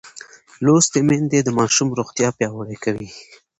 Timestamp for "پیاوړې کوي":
2.37-3.09